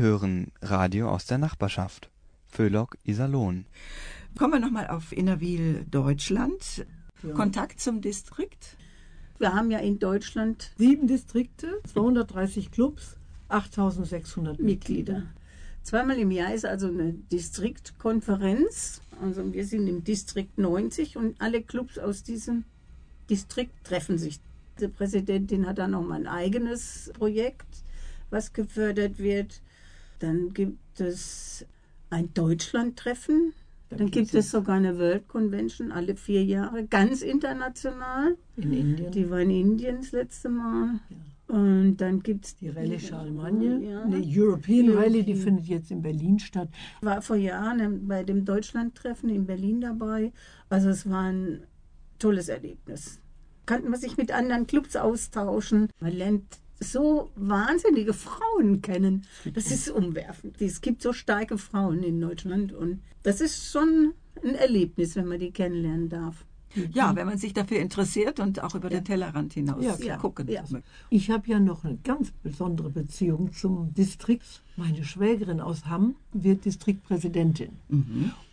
[0.03, 2.11] Hören Radio aus der Nachbarschaft.
[2.49, 3.67] Föhlock Iserlohn.
[4.37, 6.85] Kommen wir nochmal auf Innerwil, Deutschland.
[7.35, 8.77] Kontakt zum Distrikt.
[9.39, 13.17] Wir haben ja in Deutschland Sieben Distrikte, 230 Clubs,
[13.49, 15.23] 8600 Mitglieder.
[15.85, 19.03] Zweimal im Jahr ist also eine Distriktkonferenz.
[19.23, 22.65] Also wir sind im Distrikt 90 und alle Clubs aus diesem
[23.31, 24.41] Distrikt treffen sich.
[24.81, 27.85] Die Präsidentin hat dann noch mal ein eigenes Projekt,
[28.31, 29.63] was gefördert wird.
[30.23, 31.67] Dann gibt es
[32.11, 33.55] ein Deutschlandtreffen.
[33.91, 38.37] Dann gibt es sogar eine World Convention alle vier Jahre, ganz international.
[38.57, 39.11] In Indien.
[39.11, 41.01] Die war in Indien das letzte Mal.
[41.49, 44.03] Und dann gibt es Die Rallye Charlemagne, Ja.
[44.05, 46.69] eine European Rallye, die findet jetzt in Berlin statt.
[47.03, 50.33] war vor Jahren bei dem Deutschlandtreffen in Berlin dabei.
[50.71, 51.65] Also es war ein
[52.21, 53.21] tolles Erlebnis.
[53.67, 55.89] Kann man sich mit anderen Clubs austauschen.
[56.01, 56.45] Man lernt
[56.83, 59.27] so wahnsinnige Frauen kennen.
[59.55, 60.61] Das ist umwerfend.
[60.61, 65.39] Es gibt so starke Frauen in Deutschland und das ist schon ein Erlebnis, wenn man
[65.39, 66.45] die kennenlernen darf.
[66.93, 70.49] Ja, wenn man sich dafür interessiert und auch über den Tellerrand hinaus Ja, gucken.
[70.49, 70.65] Ja.
[71.11, 74.63] Ich habe ja noch eine ganz besondere Beziehung zum Distrikt.
[74.77, 77.77] Meine Schwägerin aus Hamm wird Distriktpräsidentin.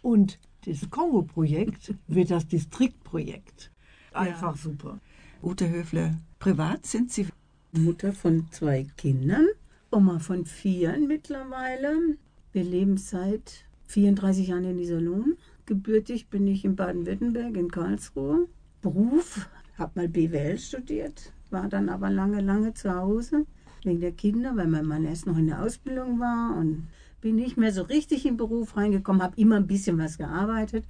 [0.02, 3.72] Und das Kongo-Projekt wird das Distriktprojekt.
[4.14, 5.00] Einfach super.
[5.42, 7.28] Ute Höfle, privat sind Sie
[7.72, 9.48] Mutter von zwei Kindern,
[9.92, 12.18] Oma von vier mittlerweile.
[12.52, 15.38] Wir leben seit 34 Jahren in Iserlohn.
[15.68, 18.48] Gebürtig bin ich in Baden-Württemberg, in Karlsruhe.
[18.82, 19.48] Beruf,
[19.78, 23.46] habe mal BWL studiert, war dann aber lange, lange zu Hause
[23.84, 26.88] wegen der Kinder, weil mein Mann erst noch in der Ausbildung war und
[27.22, 30.86] bin nicht mehr so richtig in den Beruf reingekommen, habe immer ein bisschen was gearbeitet.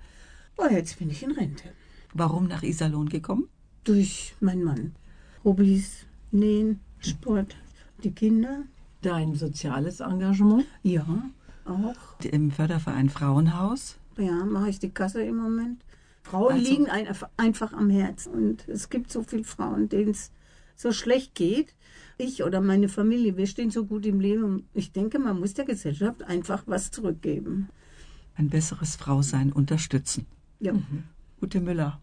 [0.56, 1.72] Und jetzt bin ich in Rente.
[2.14, 3.50] warum nach Iserlohn gekommen?
[3.84, 4.96] Durch meinen Mann.
[5.44, 7.56] Hobbys, Nähen, Sport,
[8.04, 8.64] die Kinder.
[9.02, 10.66] Dein soziales Engagement?
[10.84, 11.06] Ja,
[11.66, 12.24] auch.
[12.26, 13.98] Im Förderverein Frauenhaus.
[14.18, 15.84] Ja, mache ich die Kasse im Moment.
[16.24, 17.08] Frauen Also- liegen ein,
[17.38, 18.34] einfach am Herzen.
[18.34, 20.32] Und es gibt so viele Frauen, denen es
[20.76, 21.74] so schlecht geht.
[22.18, 24.68] Ich oder meine Familie, wir stehen so gut im Leben.
[24.74, 27.70] Ich denke, man muss der Gesellschaft einfach was zurückgeben.
[28.36, 30.26] Ein besseres Frausein unterstützen.
[30.60, 30.74] Ja.
[31.42, 32.02] Ute Müller.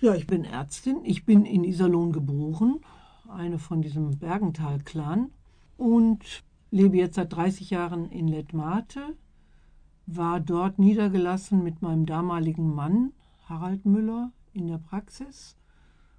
[0.00, 0.98] Ja, ich bin Ärztin.
[1.04, 2.78] Ich bin in Iserlohn geboren,
[3.28, 5.30] eine von diesem Bergenthal-Clan
[5.76, 9.16] und lebe jetzt seit 30 Jahren in Letmate.
[10.06, 13.12] War dort niedergelassen mit meinem damaligen Mann
[13.46, 15.56] Harald Müller in der Praxis.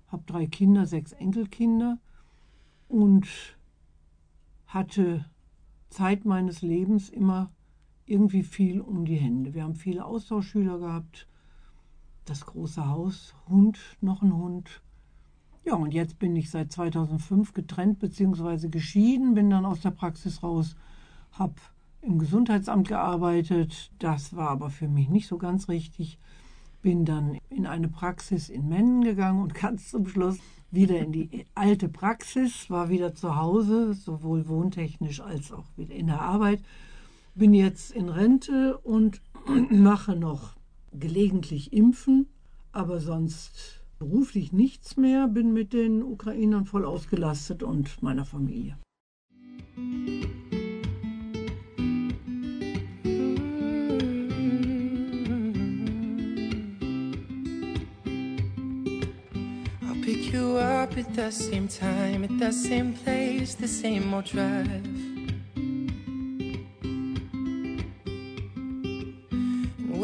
[0.08, 2.00] Habe drei Kinder, sechs Enkelkinder
[2.88, 3.28] und
[4.68, 5.26] hatte
[5.90, 7.52] Zeit meines Lebens immer
[8.06, 9.54] irgendwie viel um die Hände.
[9.54, 11.28] Wir haben viele Austauschschüler gehabt,
[12.26, 14.82] das große Haus, Hund, noch ein Hund.
[15.66, 18.70] Ja, und jetzt bin ich seit 2005 getrennt bzw.
[18.70, 20.76] geschieden, bin dann aus der Praxis raus,
[21.32, 21.56] habe
[22.02, 23.92] im Gesundheitsamt gearbeitet.
[24.00, 26.18] Das war aber für mich nicht so ganz richtig.
[26.82, 30.38] Bin dann in eine Praxis in Mennen gegangen und ganz zum Schluss
[30.72, 36.08] wieder in die alte Praxis, war wieder zu Hause, sowohl wohntechnisch als auch wieder in
[36.08, 36.62] der Arbeit.
[37.36, 39.22] Bin jetzt in Rente und
[39.70, 40.56] mache noch
[40.94, 42.28] gelegentlich Impfen,
[42.72, 45.28] aber sonst beruflich nichts mehr.
[45.28, 48.78] Bin mit den Ukrainern voll ausgelastet und meiner Familie.
[59.82, 64.26] I'll pick you up at the same time, at the same place, the same old
[64.26, 65.09] drive.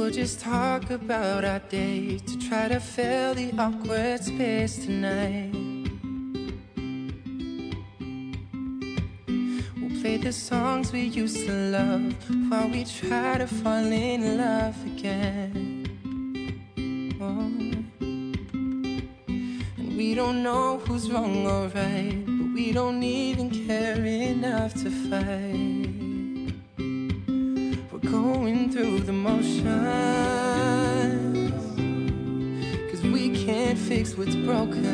[0.05, 5.51] We'll just talk about our day to try to fill the awkward space tonight.
[9.81, 12.13] We'll play the songs we used to love
[12.49, 15.87] while we try to fall in love again.
[17.19, 17.49] Oh.
[19.77, 24.91] And we don't know who's wrong or right, but we don't even care enough to
[25.09, 25.84] fight.
[28.45, 29.65] Going through the motions,
[32.91, 34.85] cause we can't fix what's broken.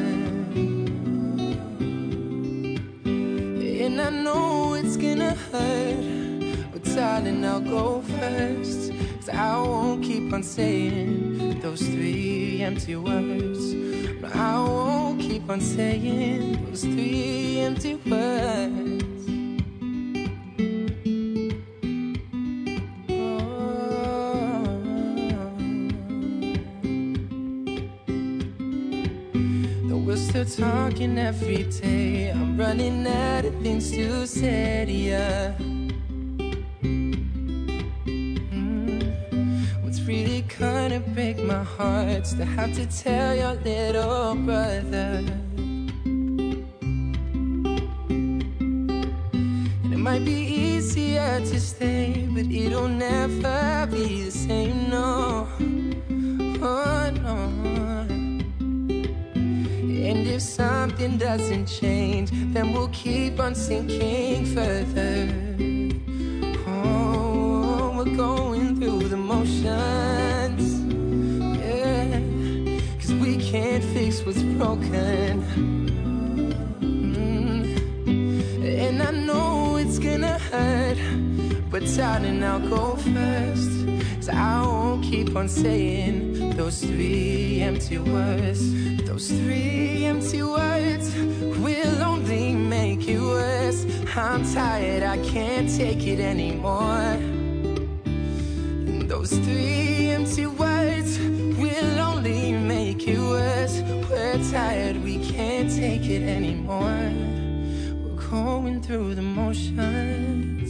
[3.04, 8.94] And I know it's gonna hurt, but darling, I'll go first.
[9.20, 13.74] Cause I won't keep on saying those three empty words.
[14.22, 18.91] No, I won't keep on saying those three empty words.
[30.58, 35.54] Talking every day, I'm running out of things to say to ya.
[38.52, 39.04] Mm.
[39.82, 45.24] What's really gonna break my heart is to have to tell your little brother.
[49.84, 55.48] And it might be easier to stay, but it'll never be the same, no.
[56.64, 57.01] Oh,
[60.62, 65.16] something doesn't change, then we'll keep on sinking further.
[66.68, 70.66] Oh, we're going through the motions.
[71.66, 72.20] Yeah,
[73.00, 75.32] cause we can't fix what's broken.
[77.16, 77.64] Mm.
[78.84, 81.00] And I know it's gonna hurt,
[81.72, 83.72] but darling, I'll go first.
[84.18, 88.62] Cause I won't keep on saying those three empty words.
[89.06, 91.14] Those three empty words
[91.60, 93.86] will only make it worse.
[94.16, 97.18] I'm tired, I can't take it anymore.
[99.08, 103.82] Those three empty words will only make it worse.
[104.10, 107.12] We're tired, we can't take it anymore.
[108.02, 110.70] We're going through the motions.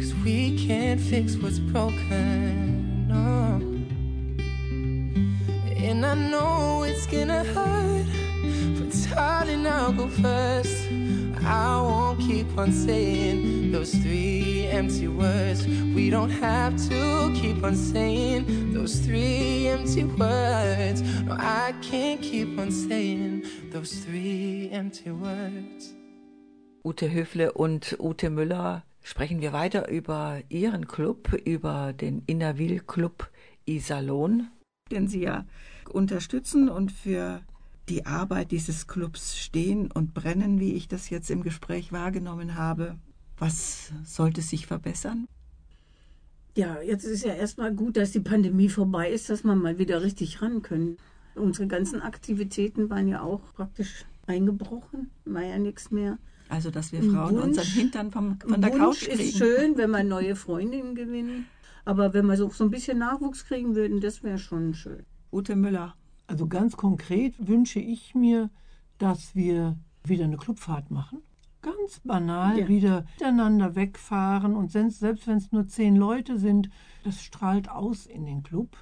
[0.00, 2.59] Cause we can't fix what's broken.
[7.10, 8.06] Gonna hurt,
[8.78, 10.88] but darling, I'll go first.
[11.44, 15.66] I won't keep on saying those three empty words.
[15.66, 21.02] We don't have to keep on saying those three empty words.
[21.24, 25.94] No, I can't keep on saying those three empty words.
[26.84, 33.28] Ute Höfle und Ute Müller sprechen wir weiter über ihren Club, über den Innerwil Club
[33.66, 34.48] Iserlohn.
[34.90, 35.44] Den sie ja
[35.90, 37.40] unterstützen und für
[37.88, 42.96] die Arbeit dieses Clubs stehen und brennen, wie ich das jetzt im Gespräch wahrgenommen habe.
[43.38, 45.26] Was sollte sich verbessern?
[46.56, 50.02] Ja, jetzt ist ja erstmal gut, dass die Pandemie vorbei ist, dass wir mal wieder
[50.02, 50.98] richtig ran können.
[51.34, 56.18] Unsere ganzen Aktivitäten waren ja auch praktisch eingebrochen, war ja nichts mehr.
[56.48, 59.38] Also, dass wir Frauen Wunsch- unseren Hintern vom, von der Wunsch Couch ist kriegen.
[59.38, 61.46] schön, wenn wir neue Freundinnen gewinnen.
[61.84, 65.04] Aber wenn wir so, so ein bisschen Nachwuchs kriegen würden, das wäre schon schön.
[65.32, 65.94] Ute Müller.
[66.26, 68.50] Also ganz konkret wünsche ich mir,
[68.98, 71.22] dass wir wieder eine Clubfahrt machen.
[71.62, 72.68] Ganz banal Ja.
[72.68, 76.70] wieder miteinander wegfahren und selbst, selbst wenn es nur zehn Leute sind,
[77.04, 78.76] das strahlt aus in den Club.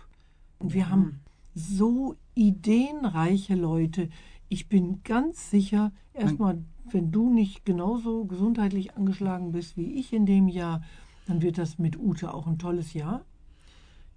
[0.59, 1.21] Und wir haben
[1.55, 4.09] so ideenreiche Leute.
[4.49, 10.25] Ich bin ganz sicher, erstmal, wenn du nicht genauso gesundheitlich angeschlagen bist wie ich in
[10.25, 10.83] dem Jahr,
[11.27, 13.25] dann wird das mit Ute auch ein tolles Jahr.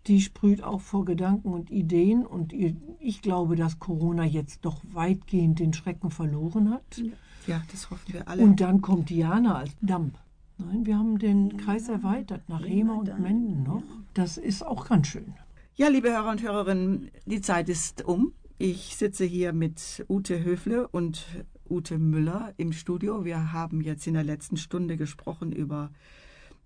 [0.07, 5.59] Die sprüht auch vor Gedanken und Ideen und ich glaube, dass Corona jetzt doch weitgehend
[5.59, 7.01] den Schrecken verloren hat.
[7.47, 8.41] Ja, das hoffen wir alle.
[8.41, 10.11] Und dann kommt Diana als Damm.
[10.57, 13.83] Nein, wir haben den Kreis erweitert nach Rema und Menden noch.
[14.13, 15.33] Das ist auch ganz schön.
[15.75, 18.33] Ja, liebe Hörer und Hörerinnen, die Zeit ist um.
[18.57, 21.25] Ich sitze hier mit Ute Höfle und
[21.67, 23.25] Ute Müller im Studio.
[23.25, 25.89] Wir haben jetzt in der letzten Stunde gesprochen über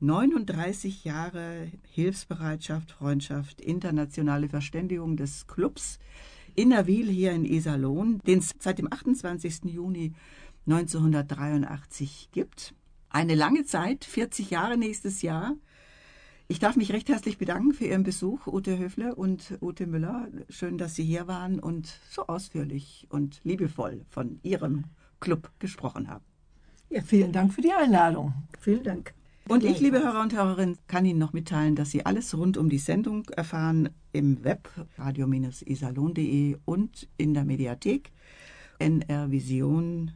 [0.02, 6.00] 39 Jahre Hilfsbereitschaft, Freundschaft, internationale Verständigung des Clubs
[6.56, 9.66] Innerwil hier in Iserlohn, den es seit dem 28.
[9.66, 10.14] Juni
[10.68, 12.74] 1983 gibt.
[13.10, 15.56] Eine lange Zeit, 40 Jahre nächstes Jahr.
[16.48, 20.28] Ich darf mich recht herzlich bedanken für Ihren Besuch, Ute Höfle und Ute Müller.
[20.50, 24.86] Schön, dass Sie hier waren und so ausführlich und liebevoll von Ihrem
[25.20, 26.24] Club gesprochen haben.
[26.90, 28.34] Ja, Vielen Dank für die Einladung.
[28.60, 29.14] Vielen Dank.
[29.48, 32.68] Und ich, liebe Hörer und Hörerinnen, kann Ihnen noch mitteilen, dass Sie alles rund um
[32.68, 34.68] die Sendung erfahren im Web
[34.98, 38.12] radio-isalon.de und in der Mediathek
[38.80, 40.16] nrvision.de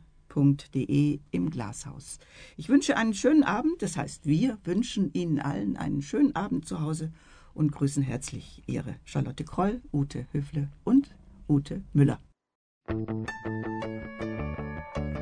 [1.32, 2.18] im Glashaus.
[2.58, 6.82] Ich wünsche einen schönen Abend, das heißt, wir wünschen Ihnen allen einen schönen Abend zu
[6.82, 7.12] Hause
[7.54, 11.16] und grüßen herzlich Ihre Charlotte Kroll, Ute Höfle und
[11.48, 12.20] Ute Müller.
[14.96, 15.19] There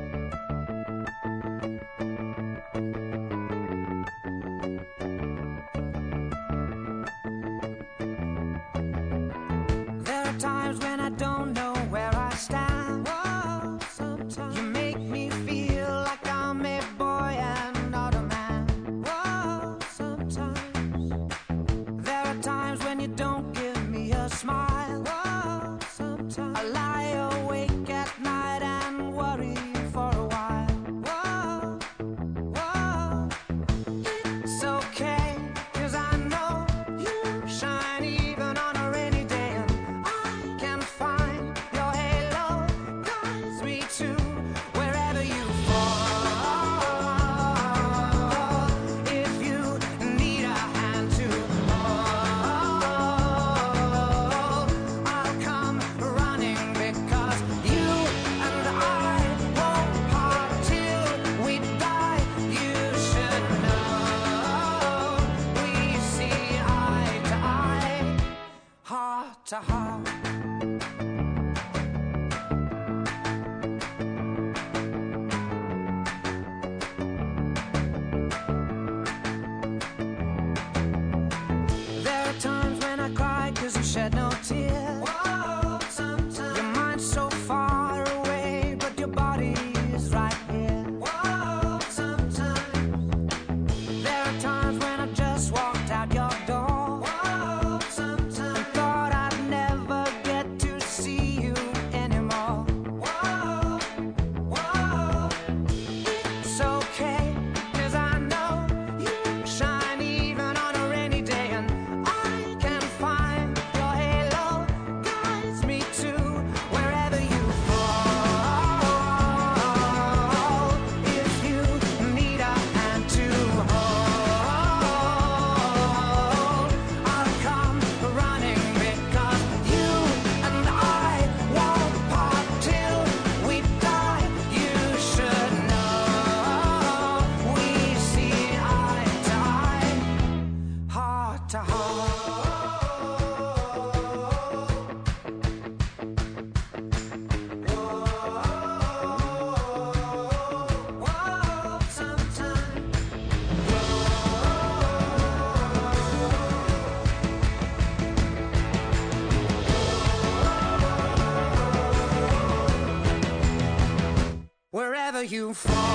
[165.30, 165.87] you from?